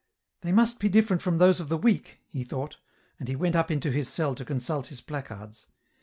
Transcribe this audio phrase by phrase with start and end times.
[0.41, 2.77] "They must be different from those of the week," he thought;
[3.19, 5.67] and he went up into his cell to consult his placards.